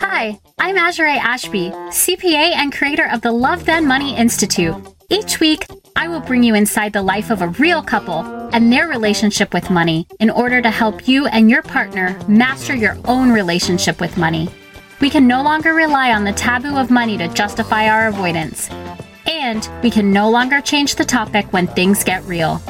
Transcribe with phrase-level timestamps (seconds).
[0.00, 4.76] Hi, I'm Azure Ashby, CPA and creator of the Love Then Money Institute.
[5.10, 8.20] Each week, I will bring you inside the life of a real couple
[8.52, 12.96] and their relationship with money in order to help you and your partner master your
[13.06, 14.48] own relationship with money.
[15.00, 18.70] We can no longer rely on the taboo of money to justify our avoidance.
[19.26, 22.62] And we can no longer change the topic when things get real.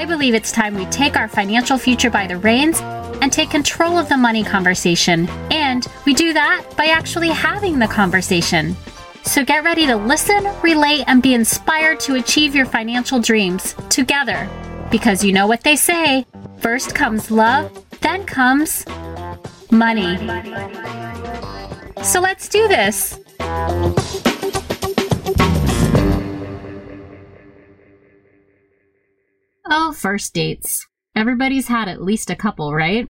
[0.00, 2.80] I believe it's time we take our financial future by the reins
[3.20, 5.28] and take control of the money conversation.
[5.50, 8.74] And we do that by actually having the conversation.
[9.24, 14.48] So get ready to listen, relate, and be inspired to achieve your financial dreams together.
[14.90, 16.24] Because you know what they say
[16.60, 18.86] first comes love, then comes
[19.70, 20.16] money.
[22.02, 23.20] So let's do this.
[29.72, 30.84] Oh, first dates.
[31.14, 33.06] Everybody's had at least a couple, right?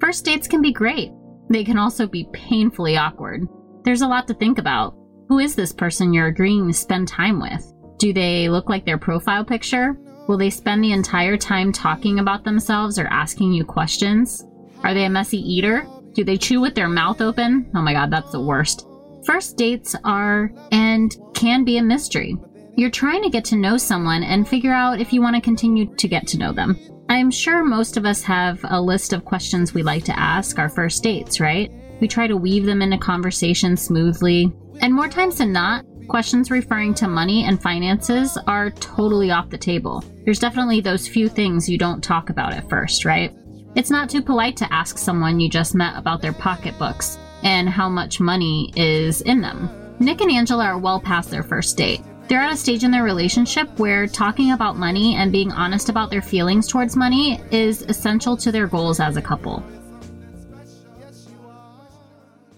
[0.00, 1.10] First dates can be great.
[1.50, 3.48] They can also be painfully awkward.
[3.82, 4.94] There's a lot to think about.
[5.28, 7.66] Who is this person you're agreeing to spend time with?
[7.98, 9.96] Do they look like their profile picture?
[10.28, 14.46] Will they spend the entire time talking about themselves or asking you questions?
[14.84, 15.88] Are they a messy eater?
[16.12, 17.68] Do they chew with their mouth open?
[17.74, 18.86] Oh my god, that's the worst.
[19.26, 22.36] First dates are and can be a mystery.
[22.74, 25.94] You're trying to get to know someone and figure out if you want to continue
[25.94, 26.78] to get to know them.
[27.10, 30.70] I'm sure most of us have a list of questions we like to ask our
[30.70, 31.70] first dates, right?
[32.00, 34.50] We try to weave them into conversation smoothly.
[34.80, 39.58] And more times than not, questions referring to money and finances are totally off the
[39.58, 40.02] table.
[40.24, 43.36] There's definitely those few things you don't talk about at first, right?
[43.74, 47.90] It's not too polite to ask someone you just met about their pocketbooks and how
[47.90, 49.68] much money is in them.
[49.98, 52.00] Nick and Angela are well past their first date.
[52.32, 56.08] They're at a stage in their relationship where talking about money and being honest about
[56.08, 59.62] their feelings towards money is essential to their goals as a couple.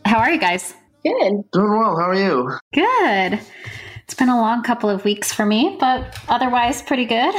[0.05, 0.75] How are you guys?
[1.03, 1.43] Good.
[1.51, 1.99] Doing well.
[1.99, 2.57] How are you?
[2.73, 3.41] Good.
[4.05, 7.35] It's been a long couple of weeks for me, but otherwise pretty good.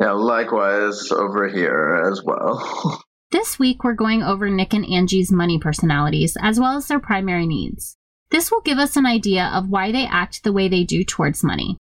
[0.00, 3.02] Yeah, likewise over here as well.
[3.32, 7.44] This week, we're going over Nick and Angie's money personalities, as well as their primary
[7.44, 7.96] needs.
[8.30, 11.44] This will give us an idea of why they act the way they do towards
[11.44, 11.76] money.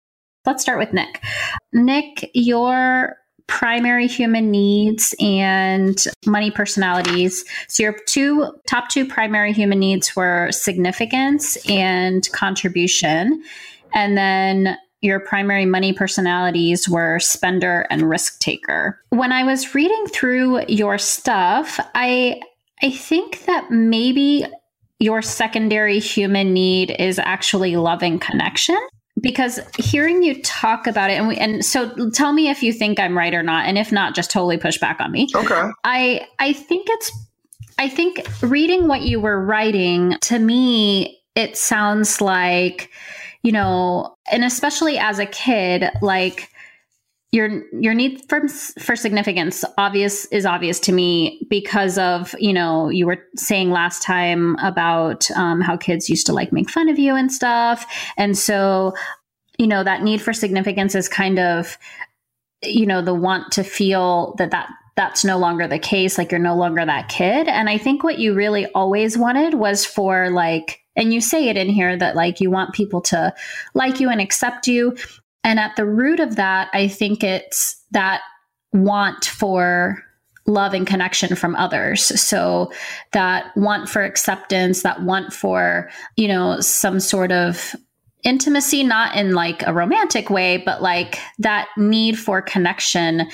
[0.46, 1.22] Let's start with Nick.
[1.72, 3.16] Nick, your
[3.46, 7.44] primary human needs and money personalities.
[7.68, 13.42] So your two top two primary human needs were significance and contribution.
[13.92, 18.98] And then your primary money personalities were spender and risk taker.
[19.10, 22.40] When I was reading through your stuff, I
[22.82, 24.46] I think that maybe
[24.98, 28.78] your secondary human need is actually loving connection
[29.20, 32.98] because hearing you talk about it and we, and so tell me if you think
[32.98, 35.28] I'm right or not and if not just totally push back on me.
[35.34, 35.70] Okay.
[35.84, 37.12] I I think it's
[37.78, 42.90] I think reading what you were writing to me it sounds like
[43.42, 46.50] you know and especially as a kid like
[47.34, 52.88] your your need for for significance obvious is obvious to me because of you know
[52.88, 56.96] you were saying last time about um, how kids used to like make fun of
[56.96, 57.86] you and stuff.
[58.16, 58.94] And so
[59.58, 61.76] you know that need for significance is kind of
[62.62, 66.38] you know the want to feel that that that's no longer the case like you're
[66.38, 67.48] no longer that kid.
[67.48, 71.56] And i think what you really always wanted was for like and you say it
[71.56, 73.34] in here that like you want people to
[73.74, 74.96] like you and accept you
[75.44, 78.22] and at the root of that, I think it's that
[78.72, 80.02] want for
[80.46, 82.20] love and connection from others.
[82.20, 82.72] So
[83.12, 87.74] that want for acceptance, that want for, you know, some sort of
[88.24, 93.28] intimacy, not in like a romantic way, but like that need for connection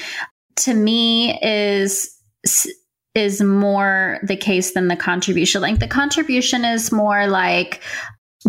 [0.57, 2.17] to me is
[3.15, 5.61] is more the case than the contribution.
[5.61, 7.83] Like the contribution is more like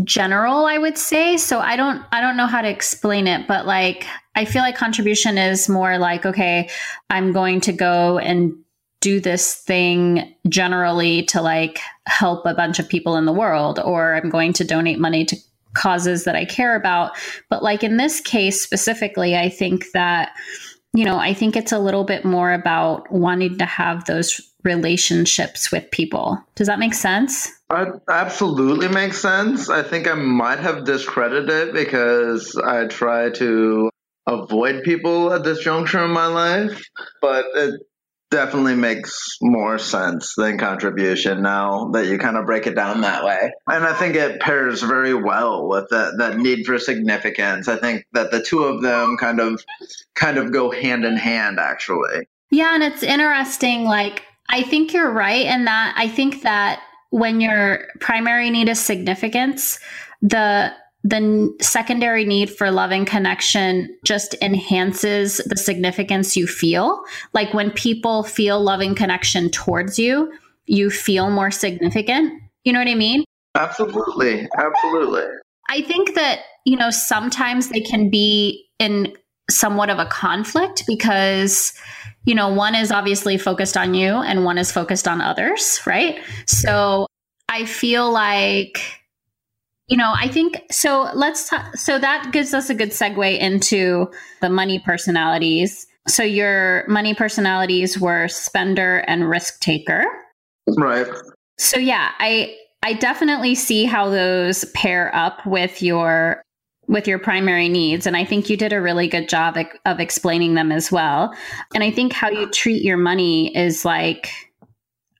[0.03, 1.38] general i would say.
[1.38, 4.75] So i don't i don't know how to explain it but like i feel like
[4.75, 6.69] contribution is more like okay
[7.09, 8.53] i'm going to go and
[9.01, 14.15] do this thing generally to like help a bunch of people in the world or
[14.15, 15.36] i'm going to donate money to
[15.74, 17.18] causes that i care about.
[17.50, 20.31] But like in this case specifically i think that
[20.94, 25.72] you know i think it's a little bit more about wanting to have those relationships
[25.72, 29.69] with people does that make sense That absolutely makes sense.
[29.69, 33.90] I think I might have discredited it because I try to
[34.28, 36.84] avoid people at this juncture in my life,
[37.22, 37.81] but it
[38.30, 43.24] definitely makes more sense than contribution now that you kind of break it down that
[43.24, 43.52] way.
[43.68, 47.68] And I think it pairs very well with that that need for significance.
[47.68, 49.63] I think that the two of them kind of
[50.16, 52.28] kind of go hand in hand actually.
[52.50, 53.86] Yeah, and it's interesting.
[53.86, 58.80] Like, I think you're right in that I think that when your primary need is
[58.80, 59.80] significance,
[60.21, 67.01] the the secondary need for love and connection just enhances the significance you feel.
[67.33, 70.31] Like when people feel loving connection towards you,
[70.68, 72.39] you feel more significant.
[72.63, 73.24] You know what I mean?
[73.56, 74.48] Absolutely.
[74.57, 75.25] Absolutely.
[75.69, 79.12] I think that, you know, sometimes they can be in
[79.50, 81.74] somewhat of a conflict because,
[82.25, 86.19] you know, one is obviously focused on you and one is focused on others, right?
[86.45, 87.07] So
[87.50, 88.81] I feel like,
[89.88, 91.09] you know, I think so.
[91.13, 94.09] Let's talk, so that gives us a good segue into
[94.39, 95.88] the money personalities.
[96.07, 100.06] So your money personalities were spender and risk taker.
[100.77, 101.07] Right.
[101.57, 106.41] So yeah, I I definitely see how those pair up with your
[106.88, 110.56] with your primary needs and I think you did a really good job of explaining
[110.56, 111.33] them as well.
[111.74, 114.30] And I think how you treat your money is like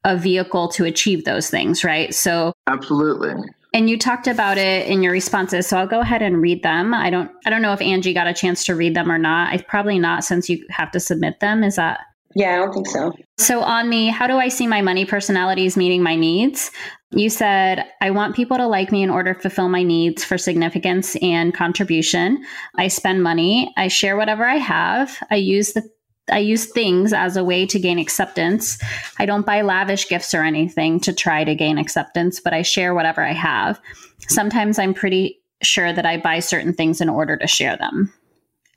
[0.04, 2.14] a vehicle to achieve those things, right?
[2.14, 3.36] So Absolutely.
[3.74, 6.94] And you talked about it in your responses, so I'll go ahead and read them.
[6.94, 9.54] I don't I don't know if Angie got a chance to read them or not.
[9.54, 11.64] I probably not since you have to submit them.
[11.64, 12.02] Is that
[12.36, 13.14] yeah, I don't think so.
[13.38, 16.72] So, on the how do I see my money personalities meeting my needs?
[17.14, 20.38] You said, I want people to like me in order to fulfill my needs for
[20.38, 22.44] significance and contribution.
[22.78, 23.74] I spend money.
[23.76, 25.18] I share whatever I have.
[25.30, 25.84] I use the
[26.32, 28.78] I use things as a way to gain acceptance.
[29.20, 32.94] I don't buy lavish gifts or anything to try to gain acceptance, but I share
[32.94, 33.82] whatever I have.
[34.30, 38.14] Sometimes I'm pretty sure that I buy certain things in order to share them.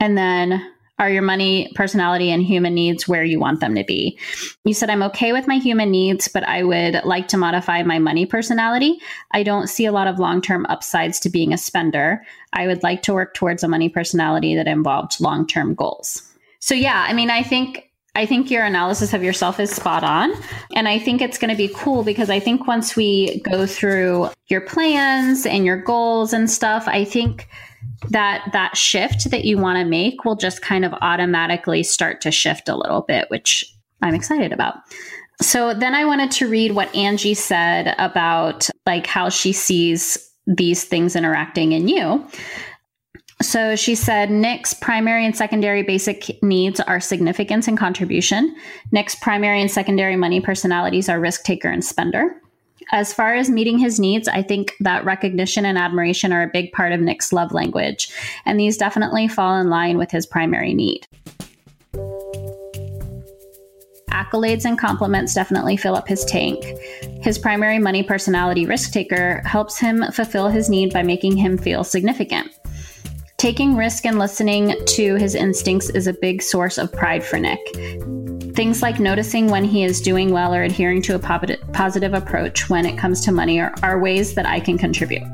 [0.00, 0.66] And then
[0.98, 4.18] are your money, personality, and human needs where you want them to be?
[4.64, 7.98] You said, I'm okay with my human needs, but I would like to modify my
[7.98, 8.98] money personality.
[9.32, 12.24] I don't see a lot of long term upsides to being a spender.
[12.52, 16.22] I would like to work towards a money personality that involved long term goals.
[16.60, 20.32] So, yeah, I mean, I think I think your analysis of yourself is spot on.
[20.76, 24.30] And I think it's going to be cool because I think once we go through
[24.46, 27.48] your plans and your goals and stuff, I think
[28.10, 32.30] that that shift that you want to make will just kind of automatically start to
[32.30, 33.64] shift a little bit, which
[34.02, 34.74] I'm excited about.
[35.40, 40.84] So then I wanted to read what Angie said about like how she sees these
[40.84, 42.26] things interacting in you.
[43.42, 48.54] So she said Nick's primary and secondary basic needs are significance and contribution.
[48.92, 52.40] Nick's primary and secondary money personalities are risk taker and spender.
[52.92, 56.72] As far as meeting his needs, I think that recognition and admiration are a big
[56.72, 58.10] part of Nick's love language,
[58.44, 61.06] and these definitely fall in line with his primary need.
[64.10, 66.64] Accolades and compliments definitely fill up his tank.
[67.20, 71.84] His primary money personality, risk taker, helps him fulfill his need by making him feel
[71.84, 72.50] significant.
[73.38, 77.60] Taking risk and listening to his instincts is a big source of pride for Nick.
[78.54, 82.86] Things like noticing when he is doing well or adhering to a positive approach when
[82.86, 85.24] it comes to money are, are ways that I can contribute.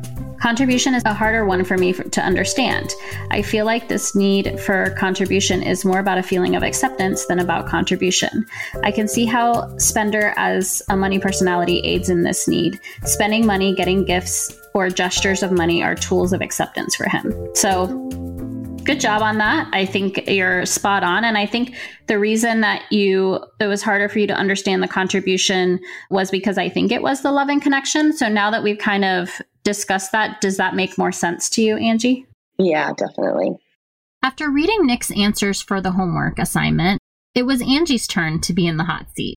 [0.40, 2.94] Contribution is a harder one for me for, to understand.
[3.30, 7.38] I feel like this need for contribution is more about a feeling of acceptance than
[7.38, 8.46] about contribution.
[8.82, 12.80] I can see how spender as a money personality aids in this need.
[13.04, 17.34] Spending money, getting gifts, or gestures of money are tools of acceptance for him.
[17.54, 17.86] So
[18.84, 19.68] good job on that.
[19.72, 21.24] I think you're spot on.
[21.24, 21.74] And I think
[22.06, 25.80] the reason that you, it was harder for you to understand the contribution
[26.10, 28.12] was because I think it was the love and connection.
[28.12, 31.76] So now that we've kind of discussed that, does that make more sense to you,
[31.76, 32.26] Angie?
[32.58, 33.56] Yeah, definitely.
[34.22, 37.00] After reading Nick's answers for the homework assignment,
[37.34, 39.36] it was Angie's turn to be in the hot seat.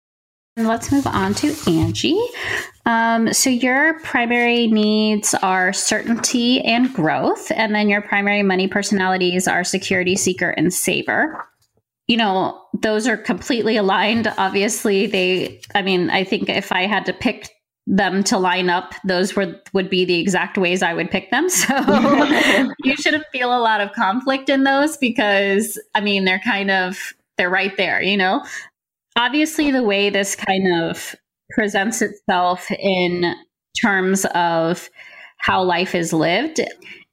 [0.67, 2.21] Let's move on to Angie.
[2.87, 9.47] Um, so, your primary needs are certainty and growth, and then your primary money personalities
[9.47, 11.47] are security seeker and saver.
[12.09, 14.33] You know, those are completely aligned.
[14.39, 17.51] Obviously, they, I mean, I think if I had to pick
[17.87, 21.49] them to line up, those were would be the exact ways I would pick them.
[21.61, 21.75] So
[22.85, 27.13] you shouldn't feel a lot of conflict in those because I mean they're kind of
[27.37, 28.45] they're right there, you know
[29.17, 31.15] obviously the way this kind of
[31.51, 33.35] presents itself in
[33.81, 34.89] terms of
[35.39, 36.61] how life is lived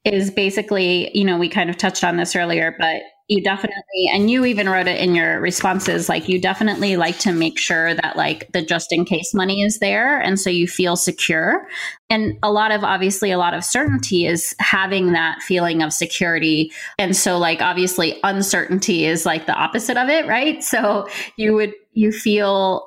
[0.04, 4.30] is basically, you know, we kind of touched on this earlier, but you definitely and
[4.30, 8.16] you even wrote it in your responses like you definitely like to make sure that
[8.16, 11.68] like the just in case money is there and so you feel secure.
[12.08, 16.72] And a lot of obviously a lot of certainty is having that feeling of security.
[16.98, 20.64] And so like obviously uncertainty is like the opposite of it right?
[20.64, 22.86] So you would you feel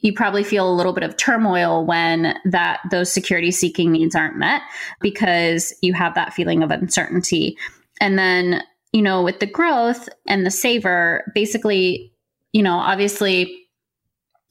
[0.00, 4.36] you probably feel a little bit of turmoil when that those security seeking needs aren't
[4.36, 4.60] met
[5.00, 7.56] because you have that feeling of uncertainty.
[8.00, 12.12] And then you know, with the growth and the saver, basically,
[12.52, 13.66] you know, obviously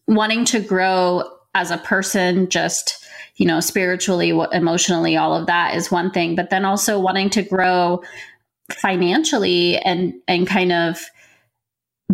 [0.08, 3.05] wanting to grow as a person, just,
[3.36, 7.43] you know, spiritually, emotionally, all of that is one thing, but then also wanting to
[7.43, 8.01] grow
[8.72, 11.00] financially and, and kind of,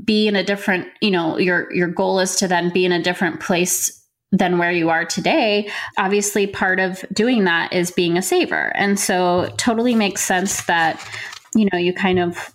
[0.04, 3.02] be in a different you know your your goal is to then be in a
[3.02, 3.94] different place
[4.32, 5.70] than where you are today.
[5.98, 8.76] Obviously part of doing that is being a saver.
[8.76, 11.02] And so totally makes sense that
[11.56, 12.54] you know you kind of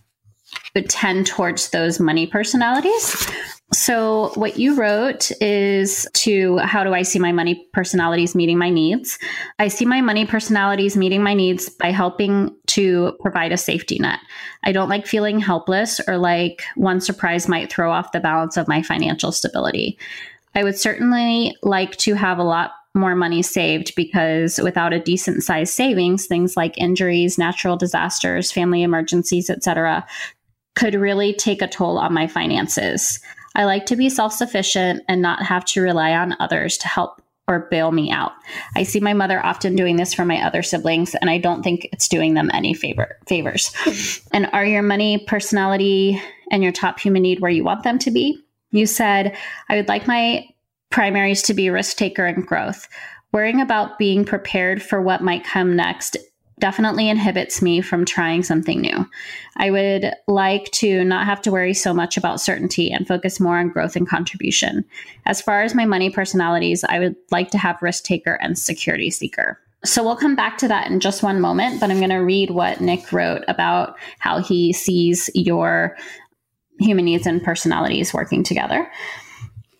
[0.75, 3.27] would tend towards those money personalities.
[3.73, 8.69] So, what you wrote is to how do I see my money personalities meeting my
[8.69, 9.19] needs?
[9.59, 14.19] I see my money personalities meeting my needs by helping to provide a safety net.
[14.65, 18.69] I don't like feeling helpless or like one surprise might throw off the balance of
[18.69, 19.99] my financial stability.
[20.55, 25.43] I would certainly like to have a lot more money saved because without a decent
[25.43, 30.07] sized savings, things like injuries, natural disasters, family emergencies, etc.,
[30.75, 33.19] could really take a toll on my finances.
[33.55, 37.22] I like to be self sufficient and not have to rely on others to help
[37.49, 38.33] or bail me out.
[38.77, 41.89] I see my mother often doing this for my other siblings, and I don't think
[41.93, 43.73] it's doing them any favor favors.
[44.33, 46.21] and are your money, personality,
[46.51, 48.39] and your top human need where you want them to be?
[48.71, 49.37] You said,
[49.69, 50.47] I would like my
[50.91, 52.89] primaries to be risk taker and growth.
[53.33, 56.17] Worrying about being prepared for what might come next
[56.63, 59.05] definitely inhibits me from trying something new.
[59.57, 63.59] I would like to not have to worry so much about certainty and focus more
[63.59, 64.85] on growth and contribution.
[65.27, 69.11] As far as my money personalities, I would like to have risk taker and security
[69.11, 69.59] seeker.
[69.85, 72.51] So we'll come back to that in just one moment, but I'm going to read
[72.51, 75.97] what Nick wrote about how he sees your
[76.79, 78.89] human needs and personalities working together.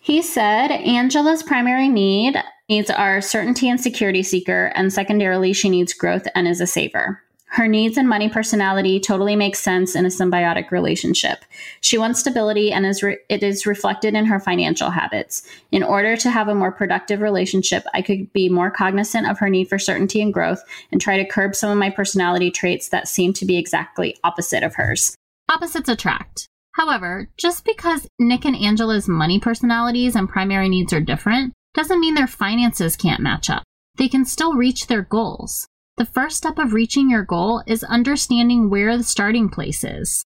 [0.03, 2.35] He said Angela's primary need
[2.67, 7.23] needs are certainty and security seeker, and secondarily, she needs growth and is a saver.
[7.45, 11.45] Her needs and money personality totally make sense in a symbiotic relationship.
[11.79, 15.47] She wants stability and is re- it is reflected in her financial habits.
[15.71, 19.49] In order to have a more productive relationship, I could be more cognizant of her
[19.49, 23.07] need for certainty and growth and try to curb some of my personality traits that
[23.07, 25.15] seem to be exactly opposite of hers.
[25.49, 26.49] Opposites attract.
[26.73, 32.15] However, just because Nick and Angela's money personalities and primary needs are different doesn't mean
[32.15, 33.63] their finances can't match up.
[33.97, 35.67] They can still reach their goals.
[35.97, 40.25] The first step of reaching your goal is understanding where the starting place is.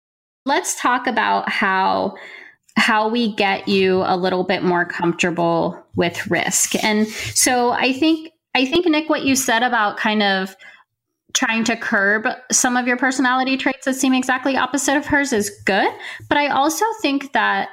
[0.45, 2.15] Let's talk about how
[2.77, 6.81] how we get you a little bit more comfortable with risk.
[6.81, 10.55] And so I think I think Nick what you said about kind of
[11.39, 15.49] trying to curb some of your personality traits that seem exactly opposite of hers is
[15.65, 15.87] good,
[16.27, 17.69] but I also think that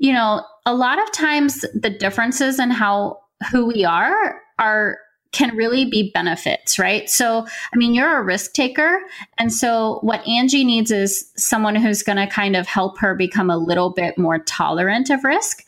[0.00, 3.18] you know, a lot of times the differences in how
[3.52, 4.98] who we are are
[5.32, 7.08] can really be benefits, right?
[7.08, 9.00] So, I mean, you're a risk taker.
[9.38, 13.50] And so, what Angie needs is someone who's going to kind of help her become
[13.50, 15.64] a little bit more tolerant of risk.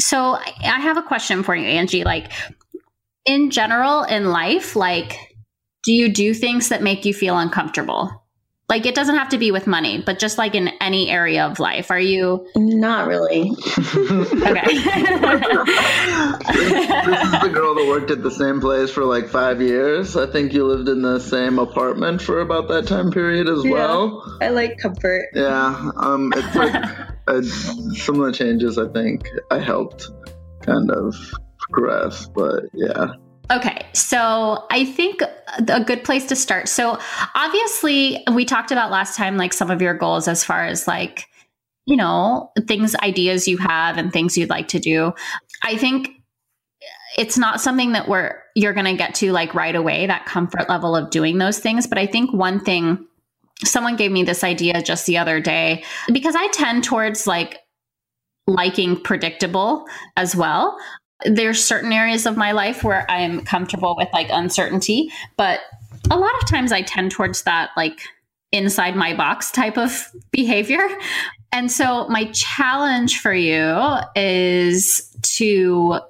[0.00, 2.04] So, I have a question for you, Angie.
[2.04, 2.30] Like,
[3.24, 5.33] in general, in life, like,
[5.84, 8.24] do you do things that make you feel uncomfortable?
[8.66, 11.58] Like it doesn't have to be with money, but just like in any area of
[11.58, 11.90] life.
[11.90, 13.50] Are you Not really.
[13.50, 13.76] okay.
[13.76, 13.92] this,
[17.04, 20.16] this is the girl that worked at the same place for like five years.
[20.16, 23.70] I think you lived in the same apartment for about that time period as yeah,
[23.70, 24.38] well.
[24.40, 25.28] I like comfort.
[25.34, 25.90] Yeah.
[25.96, 26.74] Um it's like
[27.26, 30.08] uh, some of the changes I think I helped
[30.62, 31.14] kind of
[31.60, 33.12] progress, but yeah.
[33.50, 35.22] Okay, so I think
[35.68, 36.68] a good place to start.
[36.68, 36.98] So,
[37.34, 41.26] obviously, we talked about last time, like some of your goals as far as like,
[41.84, 45.12] you know, things, ideas you have, and things you'd like to do.
[45.62, 46.08] I think
[47.16, 50.68] it's not something that we're you're going to get to like right away that comfort
[50.68, 53.06] level of doing those things but i think one thing
[53.64, 57.60] someone gave me this idea just the other day because i tend towards like
[58.46, 59.86] liking predictable
[60.16, 60.76] as well
[61.24, 65.60] there's certain areas of my life where I'm comfortable with like uncertainty, but
[66.10, 68.02] a lot of times I tend towards that like
[68.52, 70.86] inside my box type of behavior.
[71.52, 76.00] And so my challenge for you is to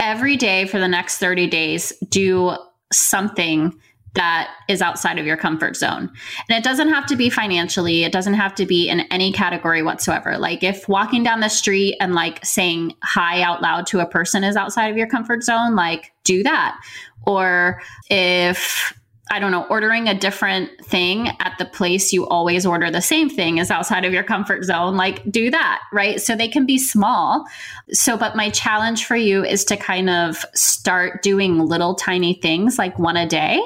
[0.00, 2.56] every day for the next 30 days do
[2.92, 3.72] something
[4.14, 6.10] that is outside of your comfort zone.
[6.48, 9.82] And it doesn't have to be financially, it doesn't have to be in any category
[9.82, 10.38] whatsoever.
[10.38, 14.44] Like if walking down the street and like saying hi out loud to a person
[14.44, 16.80] is outside of your comfort zone, like do that.
[17.26, 18.92] Or if
[19.34, 23.28] I don't know, ordering a different thing at the place you always order the same
[23.28, 24.96] thing is outside of your comfort zone.
[24.96, 26.20] Like, do that, right?
[26.20, 27.44] So they can be small.
[27.90, 32.78] So, but my challenge for you is to kind of start doing little tiny things
[32.78, 33.60] like one a day.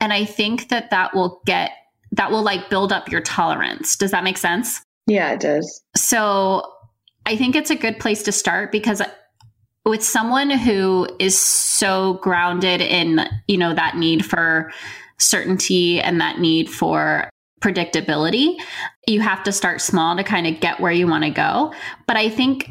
[0.00, 1.72] And I think that that will get,
[2.12, 3.96] that will like build up your tolerance.
[3.96, 4.80] Does that make sense?
[5.08, 5.82] Yeah, it does.
[5.96, 6.62] So,
[7.26, 9.02] I think it's a good place to start because
[9.84, 14.70] with someone who is so grounded in, you know, that need for
[15.18, 17.28] certainty and that need for
[17.60, 18.56] predictability,
[19.06, 21.72] you have to start small to kind of get where you want to go.
[22.06, 22.70] But I think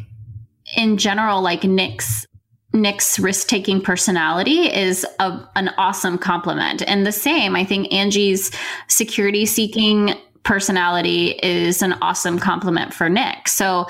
[0.76, 2.26] in general, like Nick's
[2.74, 6.84] Nick's risk taking personality is a, an awesome compliment.
[6.86, 8.52] And the same, I think Angie's
[8.88, 10.14] security seeking
[10.44, 13.48] personality is an awesome compliment for Nick.
[13.48, 13.86] So,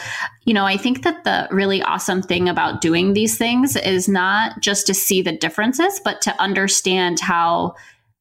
[0.45, 4.59] you know, I think that the really awesome thing about doing these things is not
[4.61, 7.75] just to see the differences, but to understand how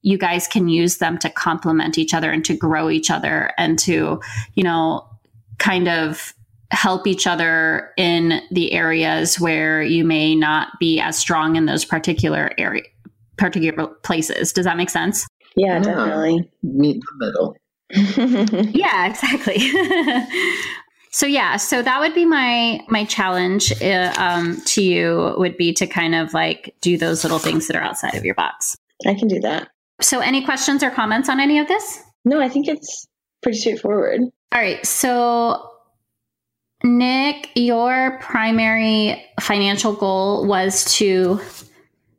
[0.07, 3.77] you guys can use them to complement each other and to grow each other and
[3.77, 4.21] to,
[4.55, 5.05] you know,
[5.59, 6.33] kind of
[6.71, 11.85] help each other in the areas where you may not be as strong in those
[11.85, 12.85] particular area
[13.37, 14.53] particular places.
[14.53, 15.27] Does that make sense?
[15.57, 15.81] Yeah, yeah.
[15.81, 16.51] definitely.
[16.63, 17.57] Meet the middle.
[18.75, 19.59] yeah, exactly.
[21.11, 25.73] so yeah, so that would be my my challenge uh, um, to you would be
[25.73, 28.77] to kind of like do those little things that are outside of your box.
[29.05, 29.69] I can do that.
[30.01, 32.03] So, any questions or comments on any of this?
[32.25, 33.07] No, I think it's
[33.43, 34.21] pretty straightforward.
[34.53, 34.85] All right.
[34.85, 35.71] So,
[36.85, 41.41] Nick, your primary financial goal was to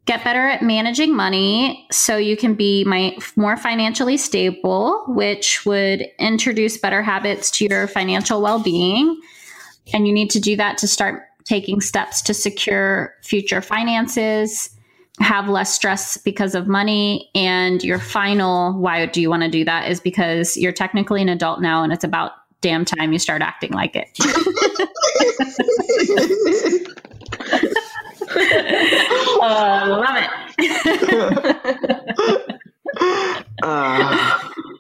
[0.06, 6.06] get better at managing money so you can be my, more financially stable, which would
[6.18, 9.20] introduce better habits to your financial well being.
[9.94, 14.70] And you need to do that to start taking steps to secure future finances,
[15.20, 17.30] have less stress because of money.
[17.34, 21.30] And your final why do you want to do that is because you're technically an
[21.30, 24.08] adult now and it's about damn time you start acting like it.
[29.42, 30.30] uh, love it.
[33.64, 34.40] uh,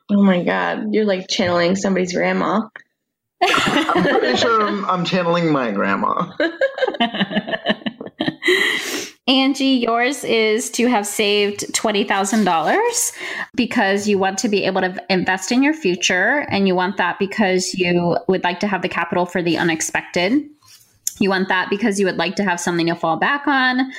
[0.10, 2.62] oh my god, you're like channeling somebody's grandma.
[3.41, 6.32] I'm pretty sure I'm, I'm channeling my grandma.
[9.27, 13.11] Angie, yours is to have saved $20,000
[13.55, 17.20] because you want to be able to invest in your future and you want that
[17.20, 20.46] because you would like to have the capital for the unexpected.
[21.20, 23.92] You want that because you would like to have something to fall back on,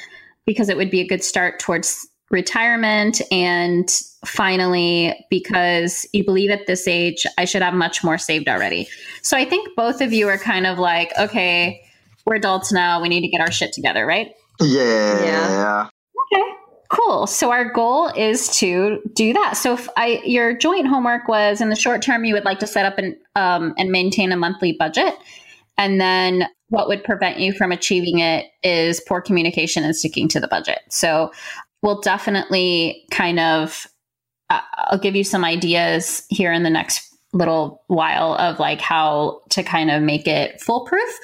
[0.46, 3.20] because it would be a good start towards retirement.
[3.30, 3.90] And
[4.24, 8.88] finally, because you believe at this age, I should have much more saved already.
[9.22, 11.82] So I think both of you are kind of like, okay,
[12.24, 13.02] we're adults now.
[13.02, 14.32] We need to get our shit together, right?
[14.60, 15.24] Yeah.
[15.24, 15.88] Yeah.
[16.32, 16.52] Okay.
[16.90, 17.26] Cool.
[17.26, 19.56] So our goal is to do that.
[19.56, 22.66] So if I your joint homework was in the short term, you would like to
[22.66, 25.14] set up and um, and maintain a monthly budget,
[25.76, 30.40] and then what would prevent you from achieving it is poor communication and sticking to
[30.40, 30.80] the budget.
[30.90, 31.32] So
[31.82, 33.86] we'll definitely kind of,
[34.50, 39.40] uh, I'll give you some ideas here in the next little while of like how
[39.50, 41.18] to kind of make it foolproof.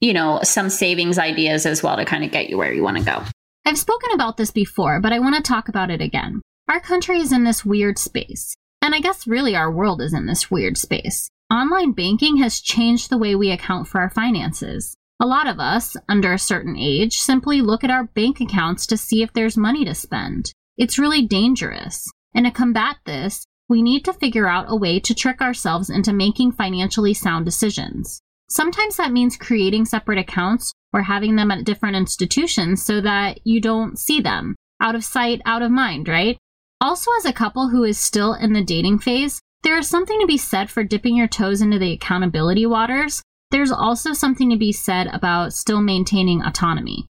[0.00, 2.98] You know, some savings ideas as well to kind of get you where you want
[2.98, 3.22] to go.
[3.64, 6.40] I've spoken about this before, but I want to talk about it again.
[6.68, 8.54] Our country is in this weird space.
[8.80, 11.28] And I guess really our world is in this weird space.
[11.52, 14.94] Online banking has changed the way we account for our finances.
[15.20, 18.96] A lot of us, under a certain age, simply look at our bank accounts to
[18.96, 20.52] see if there's money to spend.
[20.76, 22.06] It's really dangerous.
[22.34, 26.12] And to combat this, we need to figure out a way to trick ourselves into
[26.12, 28.20] making financially sound decisions.
[28.48, 33.60] Sometimes that means creating separate accounts or having them at different institutions so that you
[33.60, 34.56] don't see them.
[34.80, 36.38] Out of sight, out of mind, right?
[36.80, 40.26] Also, as a couple who is still in the dating phase, there is something to
[40.26, 43.22] be said for dipping your toes into the accountability waters.
[43.50, 47.06] There's also something to be said about still maintaining autonomy.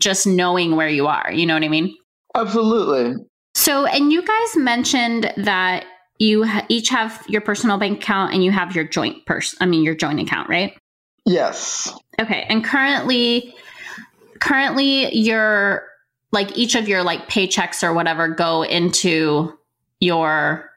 [0.00, 1.96] Just knowing where you are, you know what I mean?
[2.34, 3.16] Absolutely.
[3.54, 5.84] So, and you guys mentioned that
[6.18, 9.66] you ha- each have your personal bank account and you have your joint purse I
[9.66, 10.76] mean, your joint account, right?
[11.24, 11.92] Yes.
[12.20, 12.46] Okay.
[12.48, 13.54] And currently,
[14.40, 15.86] currently, your
[16.32, 19.52] like each of your like paychecks or whatever go into
[20.00, 20.70] your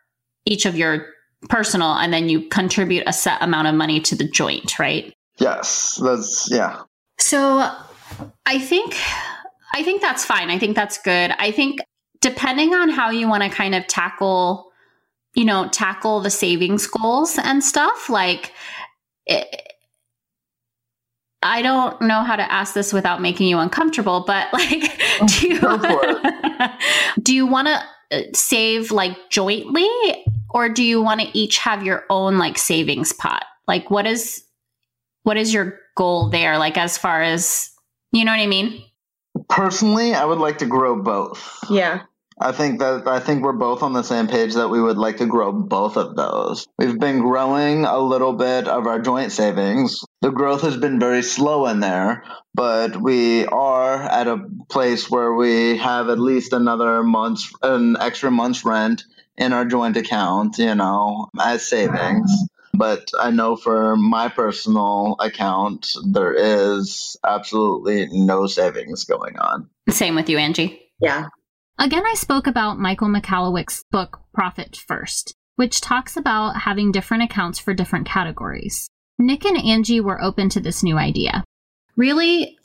[0.46, 1.08] each of your
[1.50, 5.14] personal and then you contribute a set amount of money to the joint, right?
[5.38, 6.00] Yes.
[6.02, 6.82] That's yeah.
[7.18, 7.70] So
[8.46, 8.96] I think
[9.74, 10.50] I think that's fine.
[10.50, 11.32] I think that's good.
[11.40, 11.80] I think
[12.20, 14.71] depending on how you want to kind of tackle
[15.34, 18.54] you know, tackle the savings goals and stuff, like
[19.26, 19.72] it,
[21.44, 25.82] I don't know how to ask this without making you uncomfortable, but like, do you,
[27.22, 29.90] do you want to uh, save like jointly
[30.50, 33.46] or do you want to each have your own like savings pot?
[33.68, 34.44] Like what is
[35.24, 37.70] what is your goal there like as far as
[38.12, 38.84] you know what I mean?
[39.48, 41.58] Personally, I would like to grow both.
[41.70, 42.02] Yeah.
[42.42, 45.18] I think that I think we're both on the same page that we would like
[45.18, 46.68] to grow both of those.
[46.78, 51.24] We've been growing a little bit of our joint savings the growth has been very
[51.24, 52.24] slow in there,
[52.54, 58.30] but we are at a place where we have at least another month's, an extra
[58.30, 59.04] month's rent
[59.36, 62.32] in our joint account, you know, as savings.
[62.74, 69.70] But I know for my personal account, there is absolutely no savings going on.
[69.90, 70.82] Same with you, Angie.
[71.00, 71.30] Yeah.
[71.80, 77.60] Again, I spoke about Michael Michalowicz' book, Profit First, which talks about having different accounts
[77.60, 78.88] for different categories.
[79.18, 81.44] Nick and Angie were open to this new idea.
[81.96, 82.58] Really,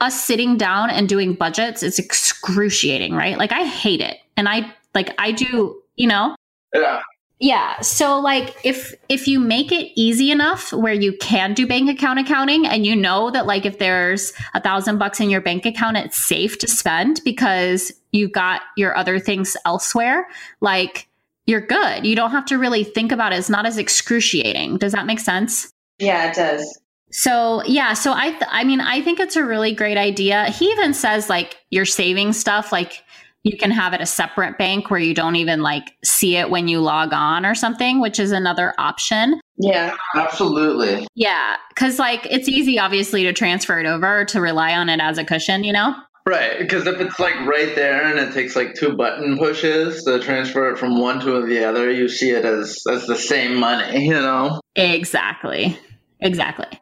[0.00, 3.38] us sitting down and doing budgets is excruciating, right?
[3.38, 4.18] Like, I hate it.
[4.36, 6.34] And I, like, I do, you know?
[6.74, 7.02] Yeah.
[7.40, 7.80] Yeah.
[7.80, 12.20] So like if if you make it easy enough where you can do bank account
[12.20, 15.96] accounting and you know that like if there's a thousand bucks in your bank account,
[15.96, 20.28] it's safe to spend because you got your other things elsewhere,
[20.60, 21.08] like
[21.46, 22.06] you're good.
[22.06, 23.38] You don't have to really think about it.
[23.38, 24.78] It's not as excruciating.
[24.78, 25.70] Does that make sense?
[25.98, 26.80] Yeah, it does.
[27.10, 30.46] So yeah, so I th- I mean I think it's a really great idea.
[30.46, 33.04] He even says like your saving stuff like
[33.42, 36.66] you can have it a separate bank where you don't even like see it when
[36.66, 39.38] you log on or something, which is another option.
[39.58, 39.96] Yeah.
[40.14, 41.06] Absolutely.
[41.14, 45.18] Yeah, cuz like it's easy obviously to transfer it over to rely on it as
[45.18, 45.94] a cushion, you know?
[46.26, 50.18] Right, because if it's like right there and it takes like two button pushes to
[50.20, 54.06] transfer it from one to the other, you see it as as the same money,
[54.06, 54.60] you know.
[54.74, 55.78] Exactly.
[56.20, 56.80] Exactly.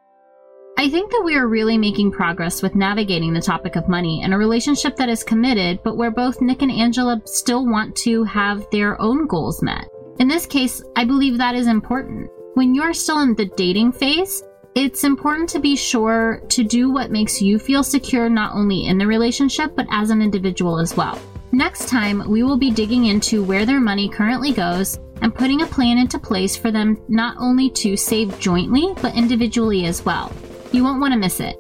[0.79, 4.33] I think that we are really making progress with navigating the topic of money and
[4.33, 8.65] a relationship that is committed, but where both Nick and Angela still want to have
[8.71, 9.87] their own goals met.
[10.19, 12.31] In this case, I believe that is important.
[12.55, 14.43] When you're still in the dating phase,
[14.75, 18.97] it's important to be sure to do what makes you feel secure not only in
[18.97, 21.21] the relationship, but as an individual as well.
[21.53, 25.67] Next time, we will be digging into where their money currently goes and putting a
[25.67, 30.33] plan into place for them not only to save jointly, but individually as well.
[30.73, 31.57] You won't want to miss it.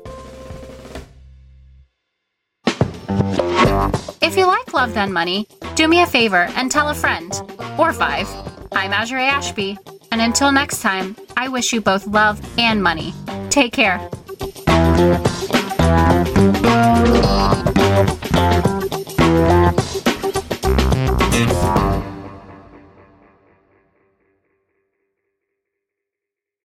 [4.22, 7.30] If you like Love Then Money, do me a favor and tell a friend
[7.78, 8.26] or five.
[8.72, 9.76] I'm Azure Ashby,
[10.12, 13.14] and until next time, I wish you both love and money.
[13.48, 13.98] Take care.